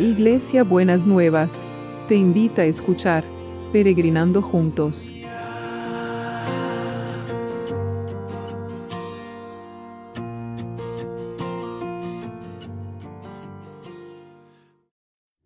Iglesia 0.00 0.64
Buenas 0.64 1.04
Nuevas, 1.04 1.66
te 2.08 2.14
invita 2.14 2.62
a 2.62 2.64
escuchar 2.64 3.22
Peregrinando 3.70 4.40
Juntos. 4.40 5.10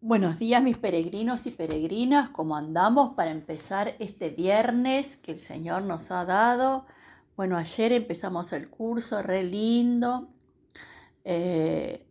Buenos 0.00 0.38
días 0.38 0.62
mis 0.62 0.79
peregrinos 0.79 1.46
y 1.46 1.50
peregrinas, 1.50 2.29
¿cómo 2.29 2.57
andamos 2.57 3.14
para 3.14 3.32
empezar 3.32 3.96
este 3.98 4.30
viernes 4.30 5.16
que 5.16 5.32
el 5.32 5.40
Señor 5.40 5.82
nos 5.82 6.12
ha 6.12 6.25
dado? 6.25 6.86
Bueno, 7.36 7.57
ayer 7.58 7.90
empezamos 7.90 8.52
el 8.52 8.71
curso, 8.71 9.21
re 9.21 9.43
lindo, 9.43 10.29
eh, 11.25 12.07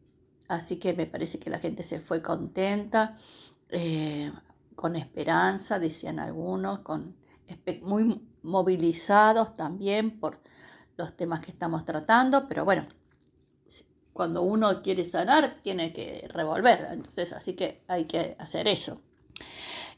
así 0.47 0.77
que 0.77 0.93
me 0.93 1.05
parece 1.05 1.39
que 1.39 1.49
la 1.49 1.59
gente 1.59 1.83
se 1.83 1.99
fue 1.99 2.21
contenta, 2.21 3.15
eh, 3.69 4.31
con 4.75 4.95
esperanza, 4.95 5.79
decían 5.79 6.19
algunos, 6.19 6.79
con, 6.79 7.15
muy 7.81 8.21
movilizados 8.41 9.55
también 9.55 10.19
por 10.19 10.41
los 10.97 11.15
temas 11.15 11.43
que 11.43 11.51
estamos 11.51 11.85
tratando, 11.85 12.47
pero 12.47 12.65
bueno, 12.65 12.87
cuando 14.13 14.41
uno 14.43 14.81
quiere 14.81 15.03
sanar 15.03 15.59
tiene 15.61 15.91
que 15.91 16.27
revolver, 16.29 16.87
entonces 16.91 17.33
así 17.33 17.53
que 17.53 17.83
hay 17.87 18.05
que 18.05 18.35
hacer 18.39 18.67
eso. 18.67 19.01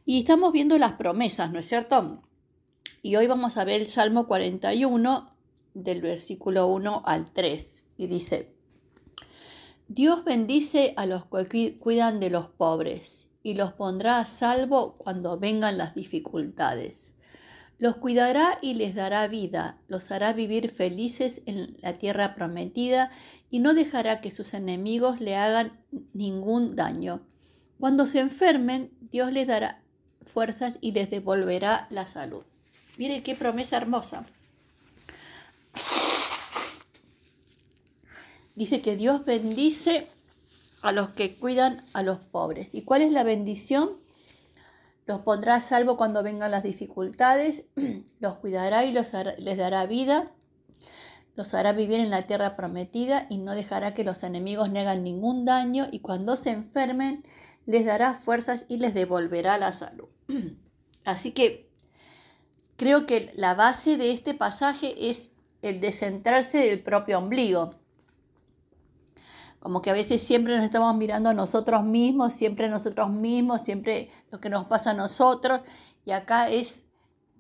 Y 0.06 0.20
estamos 0.20 0.54
viendo 0.54 0.78
las 0.78 0.94
promesas, 0.94 1.52
¿no 1.52 1.60
es 1.60 1.68
cierto? 1.68 2.22
Y 3.02 3.16
hoy 3.18 3.28
vamos 3.28 3.58
a 3.58 3.66
ver 3.66 3.82
el 3.82 3.88
Salmo 3.88 4.28
41 4.28 5.36
del 5.74 6.02
versículo 6.02 6.68
1 6.68 7.04
al 7.06 7.32
3 7.32 7.68
y 7.98 8.08
dice, 8.08 8.55
Dios 9.88 10.24
bendice 10.24 10.94
a 10.98 11.06
los 11.06 11.26
que 11.48 11.78
cuidan 11.78 12.20
de 12.20 12.32
los 12.32 12.48
pobres 12.48 13.28
y 13.44 13.54
los 13.54 13.74
pondrá 13.74 14.20
a 14.20 14.26
salvo 14.26 14.98
cuando 14.98 15.38
vengan 15.38 15.78
las 15.78 15.94
dificultades. 15.94 17.12
Los 17.78 17.98
cuidará 17.98 18.58
y 18.62 18.74
les 18.74 18.96
dará 18.96 19.28
vida, 19.28 19.80
los 19.88 20.10
hará 20.10 20.34
vivir 20.34 20.70
felices 20.70 21.44
en 21.46 21.78
la 21.82 21.94
tierra 21.94 22.34
prometida 22.34 23.12
y 23.52 23.60
no 23.60 23.74
dejará 23.76 24.22
que 24.22 24.32
sus 24.32 24.56
enemigos 24.56 25.22
le 25.22 25.36
hagan 25.36 25.80
ningún 26.14 26.76
daño. 26.76 27.22
Cuando 27.80 28.08
se 28.08 28.22
enfermen, 28.22 28.92
Dios 29.12 29.32
les 29.32 29.46
dará 29.46 29.84
fuerzas 30.24 30.80
y 30.82 30.94
les 30.94 31.12
devolverá 31.12 31.88
la 31.92 32.08
salud. 32.08 32.44
Mire 32.98 33.22
qué 33.22 33.36
promesa 33.36 33.78
hermosa. 33.78 34.26
Dice 38.56 38.82
que 38.82 38.96
Dios 38.96 39.26
bendice 39.26 40.08
a 40.82 40.92
los 40.92 41.12
que 41.12 41.36
cuidan 41.36 41.82
a 41.94 42.04
los 42.04 42.20
pobres. 42.20 42.74
¿Y 42.74 42.84
cuál 42.84 43.02
es 43.02 43.12
la 43.12 43.24
bendición? 43.24 43.92
Los 45.06 45.22
pondrá 45.22 45.56
a 45.56 45.62
salvo 45.62 45.98
cuando 45.98 46.24
vengan 46.24 46.52
las 46.52 46.64
dificultades, 46.64 47.64
los 48.20 48.36
cuidará 48.38 48.86
y 48.86 48.92
los 48.92 49.12
les 49.38 49.58
dará 49.58 49.86
vida, 49.86 50.32
los 51.36 51.54
hará 51.54 51.74
vivir 51.74 52.00
en 52.00 52.10
la 52.10 52.24
tierra 52.24 52.56
prometida 52.56 53.28
y 53.30 53.38
no 53.38 53.54
dejará 53.54 53.94
que 53.94 54.04
los 54.04 54.24
enemigos 54.24 54.72
le 54.72 54.80
hagan 54.80 55.04
ningún 55.04 55.46
daño 55.46 55.88
y 55.92 56.00
cuando 56.00 56.38
se 56.38 56.52
enfermen 56.52 57.26
les 57.66 57.86
dará 57.86 58.14
fuerzas 58.14 58.66
y 58.68 58.78
les 58.78 58.94
devolverá 58.94 59.58
la 59.58 59.74
salud. 59.74 60.08
Así 61.04 61.32
que 61.32 61.70
creo 62.78 63.06
que 63.06 63.32
la 63.36 63.54
base 63.54 63.98
de 63.98 64.12
este 64.12 64.34
pasaje 64.34 65.10
es 65.10 65.32
el 65.62 65.82
descentrarse 65.82 66.58
del 66.60 66.82
propio 66.82 67.18
ombligo. 67.20 67.76
Como 69.66 69.82
que 69.82 69.90
a 69.90 69.94
veces 69.94 70.22
siempre 70.22 70.56
nos 70.56 70.64
estamos 70.64 70.96
mirando 70.96 71.30
a 71.30 71.34
nosotros 71.34 71.84
mismos, 71.84 72.36
siempre 72.36 72.70
nosotros 72.70 73.10
mismos, 73.10 73.64
siempre 73.64 74.12
lo 74.30 74.40
que 74.40 74.48
nos 74.48 74.66
pasa 74.66 74.92
a 74.92 74.94
nosotros. 74.94 75.62
Y 76.06 76.12
acá 76.12 76.52
es 76.52 76.86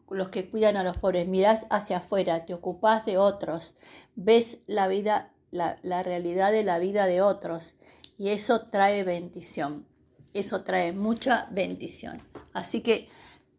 los 0.09 0.29
que 0.29 0.49
cuidan 0.49 0.75
a 0.75 0.83
los 0.83 0.97
pobres. 0.97 1.27
Mirás 1.27 1.67
hacia 1.69 1.97
afuera, 1.97 2.43
te 2.43 2.55
ocupás 2.55 3.05
de 3.05 3.19
otros, 3.19 3.75
ves 4.15 4.57
la 4.65 4.87
vida, 4.87 5.33
la, 5.51 5.77
la 5.83 6.01
realidad 6.01 6.51
de 6.51 6.63
la 6.63 6.79
vida 6.79 7.05
de 7.05 7.21
otros. 7.21 7.75
Y 8.17 8.29
eso 8.29 8.61
trae 8.71 9.03
bendición. 9.03 9.85
Eso 10.33 10.63
trae 10.63 10.93
mucha 10.93 11.47
bendición. 11.51 12.23
Así 12.53 12.81
que 12.81 13.07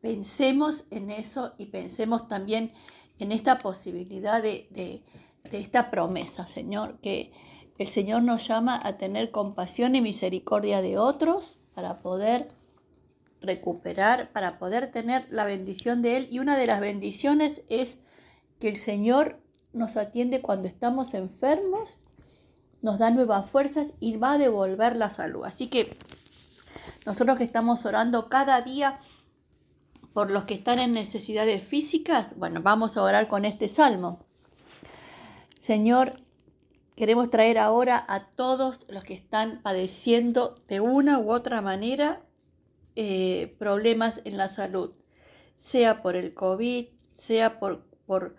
pensemos 0.00 0.86
en 0.90 1.10
eso 1.10 1.54
y 1.56 1.66
pensemos 1.66 2.26
también 2.26 2.72
en 3.20 3.30
esta 3.30 3.58
posibilidad 3.58 4.42
de, 4.42 4.66
de, 4.72 5.04
de 5.52 5.60
esta 5.60 5.88
promesa, 5.88 6.48
Señor, 6.48 6.98
que 6.98 7.30
el 7.78 7.88
Señor 7.88 8.22
nos 8.22 8.46
llama 8.46 8.80
a 8.82 8.96
tener 8.96 9.30
compasión 9.30 9.94
y 9.94 10.00
misericordia 10.00 10.80
de 10.80 10.98
otros 10.98 11.58
para 11.74 12.00
poder 12.00 12.48
recuperar, 13.40 14.32
para 14.32 14.58
poder 14.58 14.90
tener 14.90 15.26
la 15.30 15.44
bendición 15.44 16.02
de 16.02 16.16
Él. 16.16 16.28
Y 16.30 16.38
una 16.38 16.56
de 16.56 16.66
las 16.66 16.80
bendiciones 16.80 17.62
es 17.68 18.00
que 18.58 18.68
el 18.68 18.76
Señor 18.76 19.40
nos 19.72 19.96
atiende 19.96 20.40
cuando 20.40 20.68
estamos 20.68 21.12
enfermos, 21.12 21.98
nos 22.82 22.98
da 22.98 23.10
nuevas 23.10 23.50
fuerzas 23.50 23.88
y 24.00 24.16
va 24.16 24.32
a 24.32 24.38
devolver 24.38 24.96
la 24.96 25.10
salud. 25.10 25.44
Así 25.44 25.68
que 25.68 25.96
nosotros 27.04 27.36
que 27.36 27.44
estamos 27.44 27.84
orando 27.84 28.28
cada 28.28 28.60
día 28.62 28.98
por 30.14 30.30
los 30.30 30.44
que 30.44 30.54
están 30.54 30.78
en 30.78 30.94
necesidades 30.94 31.62
físicas, 31.62 32.36
bueno, 32.36 32.60
vamos 32.62 32.96
a 32.96 33.02
orar 33.02 33.28
con 33.28 33.44
este 33.44 33.68
salmo. 33.68 34.24
Señor, 35.56 36.20
queremos 36.96 37.30
traer 37.30 37.58
ahora 37.58 38.04
a 38.08 38.30
todos 38.30 38.86
los 38.88 39.04
que 39.04 39.14
están 39.14 39.60
padeciendo 39.62 40.54
de 40.68 40.80
una 40.80 41.18
u 41.18 41.30
otra 41.30 41.60
manera 41.60 42.22
eh, 42.96 43.54
problemas 43.58 44.22
en 44.24 44.38
la 44.38 44.48
salud, 44.48 44.92
sea 45.52 46.00
por 46.00 46.16
el 46.16 46.34
COVID, 46.34 46.86
sea 47.12 47.60
por, 47.60 47.84
por, 48.06 48.34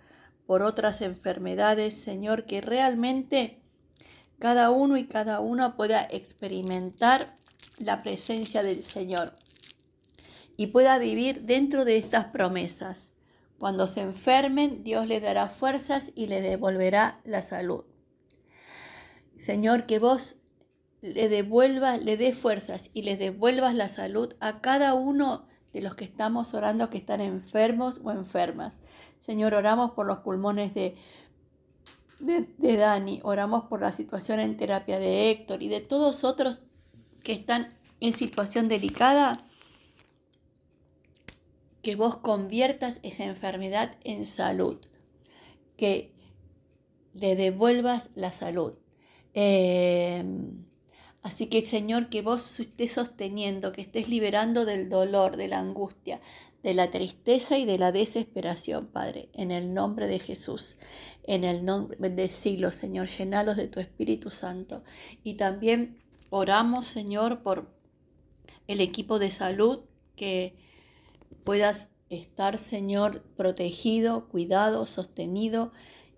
por 0.47 0.63
otras 0.63 1.01
enfermedades, 1.01 1.93
Señor, 1.93 2.45
que 2.45 2.61
realmente 2.61 3.61
cada 4.39 4.71
uno 4.71 4.97
y 4.97 5.07
cada 5.07 5.39
una 5.39 5.75
pueda 5.75 6.07
experimentar 6.09 7.25
la 7.79 8.01
presencia 8.01 8.63
del 8.63 8.81
Señor 8.81 9.33
y 10.57 10.67
pueda 10.67 10.97
vivir 10.97 11.43
dentro 11.43 11.85
de 11.85 11.97
estas 11.97 12.25
promesas. 12.25 13.11
Cuando 13.59 13.87
se 13.87 14.01
enfermen, 14.01 14.83
Dios 14.83 15.07
les 15.07 15.21
dará 15.21 15.49
fuerzas 15.49 16.11
y 16.15 16.27
les 16.27 16.41
devolverá 16.41 17.19
la 17.23 17.43
salud. 17.43 17.85
Señor, 19.37 19.85
que 19.85 19.99
vos 19.99 20.37
le 21.01 21.29
devuelvas, 21.29 22.03
le 22.03 22.17
dé 22.17 22.33
fuerzas 22.33 22.89
y 22.93 23.03
les 23.03 23.19
devuelvas 23.19 23.75
la 23.75 23.89
salud 23.89 24.33
a 24.39 24.61
cada 24.61 24.93
uno 24.93 25.45
de 25.73 25.81
los 25.81 25.95
que 25.95 26.05
estamos 26.05 26.53
orando 26.53 26.89
que 26.89 26.97
están 26.97 27.21
enfermos 27.21 27.99
o 28.03 28.11
enfermas. 28.11 28.79
Señor, 29.19 29.53
oramos 29.53 29.91
por 29.91 30.07
los 30.07 30.19
pulmones 30.19 30.73
de, 30.73 30.95
de, 32.19 32.47
de 32.57 32.77
Dani, 32.77 33.19
oramos 33.23 33.65
por 33.65 33.81
la 33.81 33.91
situación 33.91 34.39
en 34.39 34.57
terapia 34.57 34.99
de 34.99 35.29
Héctor 35.29 35.61
y 35.61 35.67
de 35.67 35.81
todos 35.81 36.23
otros 36.23 36.61
que 37.23 37.33
están 37.33 37.77
en 37.99 38.13
situación 38.13 38.67
delicada 38.67 39.37
que 41.81 41.95
vos 41.95 42.17
conviertas 42.17 42.99
esa 43.03 43.23
enfermedad 43.23 43.95
en 44.03 44.25
salud, 44.25 44.79
que 45.77 46.13
le 47.13 47.35
devuelvas 47.35 48.09
la 48.15 48.31
salud. 48.31 48.73
Eh, 49.39 50.23
así 51.21 51.45
que 51.45 51.61
Señor, 51.61 52.09
que 52.09 52.23
vos 52.23 52.59
estés 52.59 52.93
sosteniendo, 52.93 53.71
que 53.71 53.81
estés 53.81 54.09
liberando 54.09 54.65
del 54.65 54.89
dolor, 54.89 55.37
de 55.37 55.47
la 55.47 55.59
angustia, 55.59 56.19
de 56.63 56.73
la 56.73 56.89
tristeza 56.89 57.59
y 57.59 57.65
de 57.65 57.77
la 57.77 57.91
desesperación, 57.91 58.87
Padre, 58.87 59.29
en 59.33 59.51
el 59.51 59.75
nombre 59.75 60.07
de 60.07 60.17
Jesús, 60.17 60.77
en 61.21 61.43
el 61.43 61.65
nombre 61.65 62.09
de 62.09 62.29
siglo, 62.29 62.71
Señor, 62.71 63.09
llenalos 63.09 63.57
de 63.57 63.67
tu 63.67 63.79
Espíritu 63.79 64.31
Santo. 64.31 64.83
Y 65.23 65.35
también 65.35 65.99
oramos, 66.31 66.87
Señor, 66.87 67.43
por 67.43 67.69
el 68.65 68.81
equipo 68.81 69.19
de 69.19 69.29
salud 69.29 69.81
que 70.15 70.55
puedas 71.43 71.89
estar, 72.09 72.57
Señor, 72.57 73.21
protegido, 73.35 74.29
cuidado, 74.29 74.87
sostenido 74.87 75.71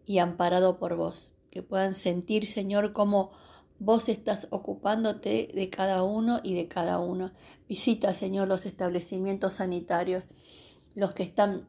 y 0.06 0.20
amparado 0.20 0.80
por 0.80 0.96
vos. 0.96 1.34
Que 1.52 1.64
puedan 1.64 1.96
sentir, 1.96 2.46
Señor, 2.46 2.94
como 2.94 3.32
vos 3.80 4.10
estás 4.10 4.48
ocupándote 4.52 5.50
de 5.54 5.70
cada 5.70 6.04
uno 6.04 6.42
y 6.44 6.54
de 6.54 6.68
cada 6.68 7.00
uno. 7.00 7.32
Visita, 7.68 8.14
Señor, 8.14 8.48
los 8.48 8.66
establecimientos 8.66 9.54
sanitarios, 9.54 10.24
los 10.96 11.14
que 11.14 11.24
están 11.24 11.68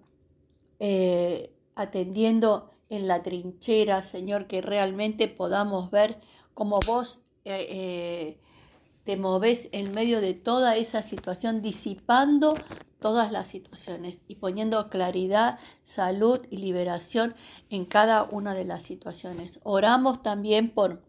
eh, 0.80 1.52
atendiendo 1.74 2.70
en 2.88 3.06
la 3.06 3.22
trinchera, 3.22 4.02
Señor, 4.02 4.46
que 4.46 4.60
realmente 4.60 5.28
podamos 5.28 5.90
ver 5.90 6.20
cómo 6.54 6.80
vos 6.86 7.20
eh, 7.44 7.66
eh, 7.70 8.38
te 9.10 9.16
moves 9.16 9.68
en 9.72 9.90
medio 9.90 10.20
de 10.20 10.34
toda 10.34 10.76
esa 10.76 11.02
situación, 11.02 11.62
disipando 11.62 12.54
todas 13.00 13.32
las 13.32 13.48
situaciones 13.48 14.20
y 14.28 14.36
poniendo 14.36 14.88
claridad, 14.88 15.58
salud 15.82 16.46
y 16.48 16.58
liberación 16.58 17.34
en 17.70 17.86
cada 17.86 18.22
una 18.22 18.54
de 18.54 18.64
las 18.64 18.84
situaciones. 18.84 19.58
Oramos 19.64 20.22
también 20.22 20.70
por 20.70 21.02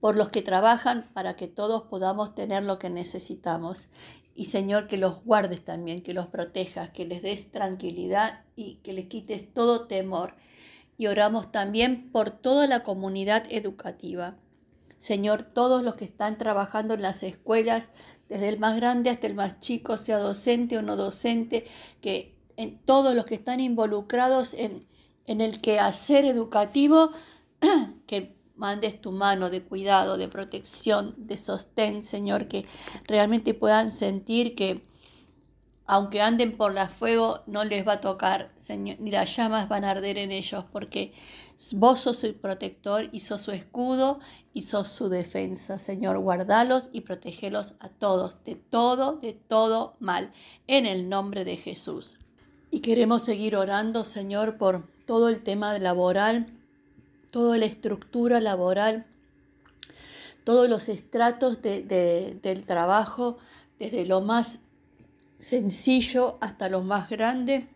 por 0.00 0.16
los 0.16 0.30
que 0.30 0.42
trabajan 0.42 1.08
para 1.14 1.36
que 1.36 1.46
todos 1.46 1.84
podamos 1.84 2.34
tener 2.34 2.64
lo 2.64 2.80
que 2.80 2.90
necesitamos. 2.90 3.86
Y 4.34 4.46
Señor, 4.46 4.88
que 4.88 4.96
los 4.96 5.22
guardes 5.22 5.64
también, 5.64 6.02
que 6.02 6.14
los 6.14 6.26
protejas, 6.26 6.90
que 6.90 7.06
les 7.06 7.22
des 7.22 7.52
tranquilidad 7.52 8.44
y 8.56 8.80
que 8.82 8.92
les 8.92 9.04
quites 9.04 9.54
todo 9.54 9.86
temor. 9.86 10.34
Y 10.96 11.06
oramos 11.06 11.52
también 11.52 12.10
por 12.10 12.30
toda 12.30 12.66
la 12.66 12.82
comunidad 12.82 13.44
educativa. 13.50 14.36
Señor, 15.00 15.42
todos 15.42 15.82
los 15.82 15.94
que 15.94 16.04
están 16.04 16.36
trabajando 16.36 16.92
en 16.92 17.00
las 17.00 17.22
escuelas, 17.22 17.90
desde 18.28 18.50
el 18.50 18.58
más 18.58 18.76
grande 18.76 19.08
hasta 19.08 19.26
el 19.26 19.34
más 19.34 19.58
chico, 19.58 19.96
sea 19.96 20.18
docente 20.18 20.76
o 20.76 20.82
no 20.82 20.94
docente, 20.94 21.66
que 22.02 22.36
en 22.58 22.76
todos 22.76 23.14
los 23.14 23.24
que 23.24 23.34
están 23.34 23.60
involucrados 23.60 24.52
en, 24.52 24.86
en 25.24 25.40
el 25.40 25.62
quehacer 25.62 26.26
educativo, 26.26 27.12
que 28.06 28.36
mandes 28.56 29.00
tu 29.00 29.10
mano 29.10 29.48
de 29.48 29.62
cuidado, 29.62 30.18
de 30.18 30.28
protección, 30.28 31.14
de 31.16 31.38
sostén, 31.38 32.04
Señor, 32.04 32.46
que 32.46 32.66
realmente 33.06 33.54
puedan 33.54 33.90
sentir 33.90 34.54
que 34.54 34.84
aunque 35.92 36.20
anden 36.20 36.56
por 36.56 36.72
la 36.72 36.86
fuego, 36.86 37.40
no 37.48 37.64
les 37.64 37.84
va 37.84 37.94
a 37.94 38.00
tocar, 38.00 38.52
Señor, 38.56 39.00
ni 39.00 39.10
las 39.10 39.34
llamas 39.34 39.68
van 39.68 39.84
a 39.84 39.90
arder 39.90 40.18
en 40.18 40.30
ellos, 40.30 40.64
porque 40.70 41.12
vos 41.72 41.98
sos 41.98 42.18
su 42.18 42.32
protector 42.34 43.08
y 43.10 43.18
sos 43.18 43.42
su 43.42 43.50
escudo 43.50 44.20
y 44.52 44.60
sos 44.60 44.88
su 44.88 45.08
defensa, 45.08 45.80
Señor. 45.80 46.20
Guardalos 46.20 46.90
y 46.92 47.00
protegelos 47.00 47.74
a 47.80 47.88
todos, 47.88 48.44
de 48.44 48.54
todo, 48.54 49.14
de 49.16 49.32
todo 49.32 49.96
mal, 49.98 50.32
en 50.68 50.86
el 50.86 51.08
nombre 51.08 51.44
de 51.44 51.56
Jesús. 51.56 52.20
Y 52.70 52.82
queremos 52.82 53.24
seguir 53.24 53.56
orando, 53.56 54.04
Señor, 54.04 54.58
por 54.58 54.86
todo 55.06 55.28
el 55.28 55.42
tema 55.42 55.76
laboral, 55.80 56.46
toda 57.32 57.58
la 57.58 57.66
estructura 57.66 58.40
laboral, 58.40 59.06
todos 60.44 60.68
los 60.68 60.88
estratos 60.88 61.60
del 61.60 62.64
trabajo, 62.64 63.38
desde 63.80 64.06
lo 64.06 64.20
más 64.20 64.60
sencillo 65.40 66.38
hasta 66.40 66.68
lo 66.68 66.82
más 66.82 67.08
grande, 67.08 67.68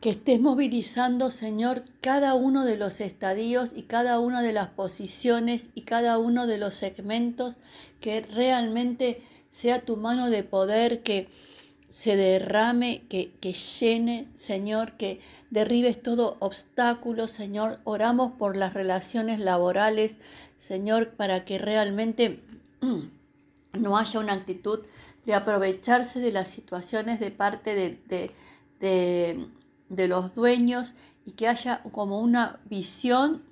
que 0.00 0.10
estés 0.10 0.38
movilizando, 0.40 1.30
Señor, 1.30 1.82
cada 2.00 2.34
uno 2.34 2.64
de 2.64 2.76
los 2.76 3.00
estadios 3.00 3.70
y 3.74 3.82
cada 3.82 4.18
una 4.18 4.42
de 4.42 4.52
las 4.52 4.68
posiciones 4.68 5.70
y 5.74 5.82
cada 5.82 6.18
uno 6.18 6.46
de 6.46 6.58
los 6.58 6.74
segmentos, 6.74 7.56
que 8.00 8.20
realmente 8.20 9.22
sea 9.48 9.80
tu 9.80 9.96
mano 9.96 10.28
de 10.28 10.42
poder 10.42 11.02
que 11.02 11.28
se 11.88 12.16
derrame, 12.16 13.04
que, 13.08 13.32
que 13.40 13.52
llene, 13.52 14.28
Señor, 14.34 14.96
que 14.98 15.20
derribes 15.50 16.02
todo 16.02 16.36
obstáculo, 16.40 17.28
Señor. 17.28 17.78
Oramos 17.84 18.32
por 18.32 18.56
las 18.56 18.74
relaciones 18.74 19.40
laborales, 19.40 20.16
Señor, 20.58 21.10
para 21.10 21.44
que 21.44 21.58
realmente 21.58 22.40
no 23.78 23.96
haya 23.96 24.20
una 24.20 24.32
actitud 24.32 24.80
de 25.26 25.34
aprovecharse 25.34 26.20
de 26.20 26.32
las 26.32 26.48
situaciones 26.48 27.20
de 27.20 27.30
parte 27.30 27.74
de, 27.74 28.30
de, 28.80 30.08
los 30.08 30.34
dueños 30.34 30.94
y 31.24 31.32
que 31.32 31.48
haya 31.48 31.82
como 31.92 32.20
una 32.20 32.60
visión 32.66 33.42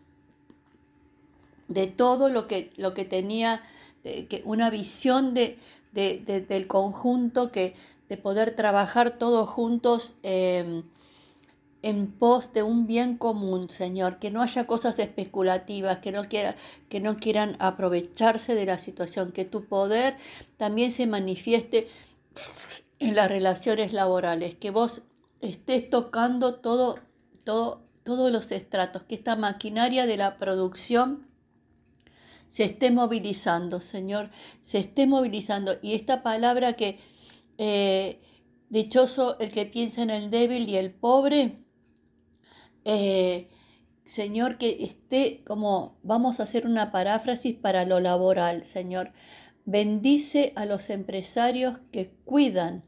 de 1.69 1.87
todo 1.87 2.29
lo 2.29 2.47
que, 2.47 2.71
lo 2.77 2.93
que 2.93 3.05
tenía, 3.05 3.63
que 4.03 4.43
una 4.45 4.69
visión 4.69 5.35
de, 5.35 5.59
del 5.93 6.67
conjunto 6.67 7.51
que 7.51 7.75
de 8.09 8.17
poder 8.19 8.55
trabajar 8.55 9.19
todos 9.19 9.49
juntos 9.49 10.17
em, 10.23 10.83
en 11.83 12.13
pos 12.13 12.53
de 12.53 12.63
un 12.63 12.87
bien 12.87 13.17
común, 13.19 13.69
Señor, 13.69 14.19
que 14.19 14.31
no 14.31 14.41
haya 14.41 14.67
cosas 14.67 14.99
especulativas, 14.99 15.99
que 15.99 16.13
no, 16.13 16.25
quiera, 16.25 16.57
que 16.89 17.01
no 17.01 17.17
quieran 17.17 17.57
aprovecharse 17.59 18.55
de 18.55 18.67
la 18.67 18.79
situación, 18.79 19.33
que 19.33 19.45
tu 19.45 19.65
poder 19.65 20.17
también 20.57 20.91
se 20.93 21.07
manifieste 21.07 21.89
en 23.01 23.17
las 23.17 23.29
relaciones 23.29 23.93
laborales, 23.93 24.55
que 24.55 24.71
vos 24.71 25.03
estés 25.41 25.91
tocando 25.91 26.55
todo, 26.55 27.01
todo, 27.43 27.83
todos 28.05 28.31
los 28.31 28.53
estratos, 28.53 29.03
que 29.03 29.17
esta 29.17 29.35
maquinaria 29.35 30.07
de 30.07 30.17
la 30.17 30.37
producción 30.37 31.27
se 32.47 32.65
esté 32.65 32.91
movilizando, 32.91 33.81
Señor, 33.81 34.31
se 34.61 34.79
esté 34.79 35.07
movilizando. 35.07 35.77
Y 35.83 35.95
esta 35.95 36.23
palabra 36.23 36.75
que 36.75 37.01
eh, 37.59 38.21
dichoso 38.73 39.39
el 39.39 39.53
que 39.53 39.67
piensa 39.67 40.03
en 40.03 40.11
el 40.11 40.31
débil 40.31 40.69
y 40.69 40.77
el 40.77 40.91
pobre. 40.93 41.62
Eh, 42.85 43.49
Señor, 44.05 44.59
que 44.59 44.85
esté 44.85 45.43
como, 45.47 45.99
vamos 46.03 46.41
a 46.41 46.43
hacer 46.43 46.67
una 46.67 46.91
paráfrasis 46.91 47.55
para 47.57 47.85
lo 47.85 48.01
laboral, 48.01 48.65
Señor. 48.65 49.13
Bendice 49.65 50.53
a 50.57 50.67
los 50.67 50.91
empresarios 50.91 51.79
que 51.93 52.11
cuidan 52.25 52.85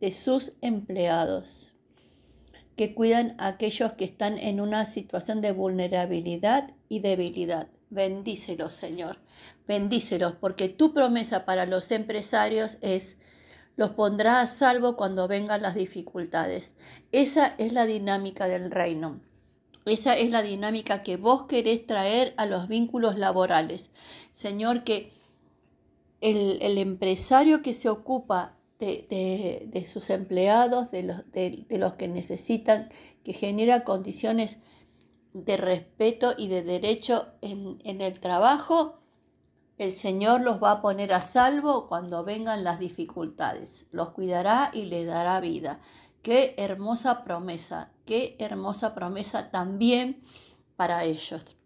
de 0.00 0.12
sus 0.12 0.54
empleados, 0.62 1.74
que 2.74 2.94
cuidan 2.94 3.34
a 3.38 3.48
aquellos 3.48 3.92
que 3.92 4.06
están 4.06 4.38
en 4.38 4.60
una 4.60 4.86
situación 4.86 5.42
de 5.42 5.52
vulnerabilidad 5.52 6.70
y 6.88 7.00
debilidad. 7.00 7.68
Bendícelos, 7.90 8.72
Señor. 8.72 9.18
Bendícelos, 9.68 10.32
porque 10.34 10.70
tu 10.70 10.94
promesa 10.94 11.44
para 11.44 11.66
los 11.66 11.90
empresarios 11.90 12.78
es 12.80 13.18
los 13.80 13.88
pondrá 13.88 14.42
a 14.42 14.46
salvo 14.46 14.94
cuando 14.94 15.26
vengan 15.26 15.62
las 15.62 15.74
dificultades. 15.74 16.74
Esa 17.12 17.54
es 17.56 17.72
la 17.72 17.86
dinámica 17.86 18.46
del 18.46 18.70
reino. 18.70 19.22
Esa 19.86 20.18
es 20.18 20.30
la 20.30 20.42
dinámica 20.42 21.02
que 21.02 21.16
vos 21.16 21.46
querés 21.46 21.86
traer 21.86 22.34
a 22.36 22.44
los 22.44 22.68
vínculos 22.68 23.16
laborales. 23.16 23.90
Señor, 24.32 24.84
que 24.84 25.14
el, 26.20 26.76
empresario 26.76 27.62
que 27.62 27.72
se 27.72 27.88
ocupa 27.88 28.58
de, 28.78 29.86
sus 29.90 30.10
empleados, 30.10 30.90
de 30.90 31.02
los, 31.02 31.32
de 31.32 31.78
los 31.78 31.94
que 31.94 32.06
necesitan, 32.06 32.90
que 33.24 33.32
genera 33.32 33.84
condiciones 33.84 34.58
de 35.32 35.56
respeto 35.56 36.34
y 36.36 36.48
de 36.48 36.62
derecho 36.62 37.28
en, 37.40 37.80
en 37.84 38.02
el 38.02 38.20
trabajo, 38.20 38.99
el 39.80 39.92
Señor 39.92 40.42
los 40.42 40.62
va 40.62 40.72
a 40.72 40.82
poner 40.82 41.14
a 41.14 41.22
salvo 41.22 41.88
cuando 41.88 42.22
vengan 42.22 42.64
las 42.64 42.78
dificultades. 42.78 43.86
Los 43.92 44.10
cuidará 44.10 44.70
y 44.74 44.84
les 44.84 45.06
dará 45.06 45.40
vida. 45.40 45.80
Qué 46.20 46.54
hermosa 46.58 47.24
promesa, 47.24 47.90
qué 48.04 48.36
hermosa 48.38 48.94
promesa 48.94 49.50
también 49.50 50.20
para 50.76 51.04
ellos, 51.04 51.56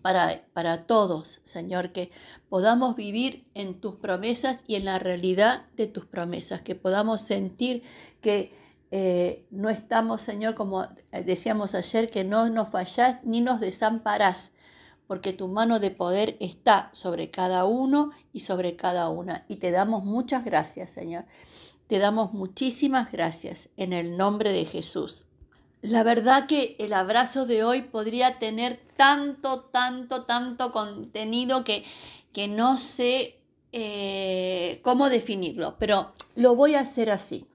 para, 0.00 0.46
para 0.54 0.86
todos, 0.86 1.42
Señor, 1.44 1.92
que 1.92 2.10
podamos 2.48 2.96
vivir 2.96 3.44
en 3.52 3.82
tus 3.82 3.96
promesas 3.96 4.64
y 4.66 4.76
en 4.76 4.86
la 4.86 4.98
realidad 4.98 5.66
de 5.76 5.86
tus 5.86 6.06
promesas, 6.06 6.62
que 6.62 6.74
podamos 6.74 7.20
sentir 7.20 7.82
que 8.22 8.54
eh, 8.90 9.46
no 9.50 9.68
estamos, 9.68 10.22
Señor, 10.22 10.54
como 10.54 10.88
decíamos 11.26 11.74
ayer, 11.74 12.08
que 12.08 12.24
no 12.24 12.48
nos 12.48 12.70
fallás 12.70 13.18
ni 13.24 13.42
nos 13.42 13.60
desamparás, 13.60 14.52
porque 15.12 15.34
tu 15.34 15.46
mano 15.46 15.78
de 15.78 15.90
poder 15.90 16.38
está 16.40 16.88
sobre 16.94 17.30
cada 17.30 17.66
uno 17.66 18.12
y 18.32 18.40
sobre 18.40 18.76
cada 18.76 19.10
una. 19.10 19.44
Y 19.46 19.56
te 19.56 19.70
damos 19.70 20.06
muchas 20.06 20.42
gracias, 20.42 20.88
Señor. 20.88 21.26
Te 21.86 21.98
damos 21.98 22.32
muchísimas 22.32 23.12
gracias 23.12 23.68
en 23.76 23.92
el 23.92 24.16
nombre 24.16 24.54
de 24.54 24.64
Jesús. 24.64 25.26
La 25.82 26.02
verdad 26.02 26.46
que 26.46 26.76
el 26.78 26.94
abrazo 26.94 27.44
de 27.44 27.62
hoy 27.62 27.82
podría 27.82 28.38
tener 28.38 28.80
tanto, 28.96 29.60
tanto, 29.64 30.24
tanto 30.24 30.72
contenido 30.72 31.62
que, 31.62 31.84
que 32.32 32.48
no 32.48 32.78
sé 32.78 33.38
eh, 33.72 34.80
cómo 34.82 35.10
definirlo, 35.10 35.76
pero 35.78 36.14
lo 36.36 36.56
voy 36.56 36.74
a 36.74 36.80
hacer 36.80 37.10
así. 37.10 37.46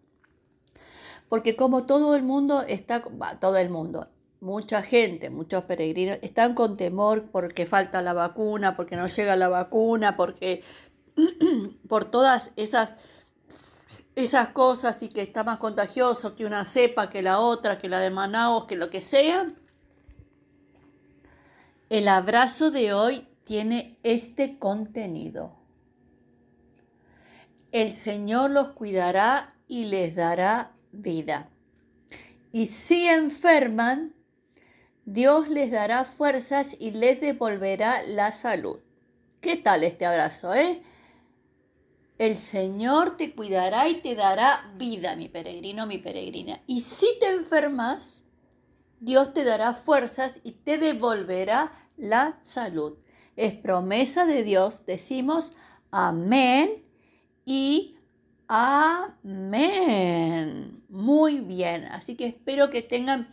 Porque 1.27 1.55
como 1.55 1.87
todo 1.87 2.15
el 2.15 2.21
mundo 2.21 2.61
está, 2.67 3.01
todo 3.41 3.57
el 3.57 3.71
mundo, 3.71 4.09
mucha 4.39 4.81
gente, 4.81 5.29
muchos 5.29 5.63
peregrinos, 5.63 6.19
están 6.21 6.53
con 6.53 6.77
temor 6.77 7.29
porque 7.31 7.65
falta 7.65 8.01
la 8.01 8.13
vacuna, 8.13 8.75
porque 8.75 8.95
no 8.95 9.07
llega 9.07 9.35
la 9.35 9.49
vacuna, 9.49 10.15
porque 10.15 10.63
por 11.87 12.05
todas 12.05 12.51
esas, 12.55 12.93
esas 14.15 14.49
cosas 14.49 15.01
y 15.03 15.09
que 15.09 15.21
está 15.21 15.43
más 15.43 15.57
contagioso 15.57 16.35
que 16.35 16.45
una 16.45 16.65
cepa, 16.65 17.09
que 17.09 17.21
la 17.21 17.39
otra, 17.39 17.77
que 17.77 17.89
la 17.89 17.99
de 17.99 18.09
Manaus, 18.09 18.65
que 18.65 18.75
lo 18.75 18.89
que 18.89 19.01
sea. 19.01 19.53
El 21.89 22.07
abrazo 22.07 22.69
de 22.69 22.93
hoy 22.93 23.27
tiene 23.43 23.97
este 24.03 24.59
contenido. 24.59 25.55
El 27.71 27.93
Señor 27.93 28.51
los 28.51 28.69
cuidará 28.69 29.55
y 29.67 29.85
les 29.85 30.15
dará 30.15 30.73
vida. 30.91 31.49
Y 32.51 32.67
si 32.67 33.07
enferman, 33.07 34.13
Dios 35.07 35.47
les 35.47 35.71
dará 35.71 36.03
fuerzas 36.03 36.75
y 36.79 36.91
les 36.91 37.21
devolverá 37.21 38.03
la 38.03 38.33
salud. 38.33 38.79
¿Qué 39.39 39.55
tal 39.55 39.85
este 39.85 40.05
abrazo, 40.05 40.53
eh? 40.53 40.81
El 42.17 42.35
Señor 42.35 43.15
te 43.15 43.33
cuidará 43.33 43.87
y 43.87 44.01
te 44.01 44.15
dará 44.15 44.69
vida, 44.77 45.15
mi 45.15 45.29
peregrino, 45.29 45.87
mi 45.87 45.97
peregrina. 45.97 46.61
Y 46.67 46.81
si 46.81 47.07
te 47.21 47.29
enfermas, 47.29 48.25
Dios 48.99 49.33
te 49.33 49.45
dará 49.45 49.73
fuerzas 49.73 50.41
y 50.43 50.51
te 50.51 50.77
devolverá 50.77 51.71
la 51.95 52.37
salud. 52.41 52.97
es 53.37 53.53
promesa 53.53 54.25
de 54.25 54.43
Dios, 54.43 54.85
decimos 54.85 55.53
amén 55.89 56.83
y 57.45 57.95
amén. 58.49 59.23
Muy 60.89 61.39
bien, 61.39 61.85
así 61.85 62.15
que 62.15 62.25
espero 62.25 62.69
que 62.69 62.81
tengan 62.81 63.29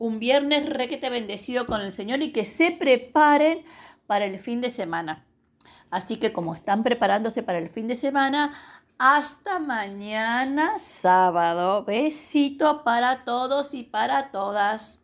un 0.00 0.18
viernes 0.18 0.66
requete 0.66 1.10
bendecido 1.10 1.66
con 1.66 1.82
el 1.82 1.92
Señor 1.92 2.22
y 2.22 2.32
que 2.32 2.46
se 2.46 2.72
preparen 2.72 3.64
para 4.06 4.24
el 4.24 4.40
fin 4.40 4.62
de 4.62 4.70
semana. 4.70 5.26
Así 5.90 6.16
que 6.16 6.32
como 6.32 6.54
están 6.54 6.82
preparándose 6.82 7.42
para 7.42 7.58
el 7.58 7.68
fin 7.68 7.86
de 7.86 7.94
semana, 7.94 8.50
hasta 8.98 9.58
mañana 9.58 10.78
sábado. 10.78 11.84
Besito 11.84 12.82
para 12.82 13.24
todos 13.24 13.74
y 13.74 13.82
para 13.82 14.30
todas. 14.30 14.99